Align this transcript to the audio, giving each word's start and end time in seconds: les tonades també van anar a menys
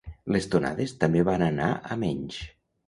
les 0.35 0.47
tonades 0.55 0.95
també 1.05 1.23
van 1.31 1.47
anar 1.51 1.69
a 1.97 2.03
menys 2.07 2.43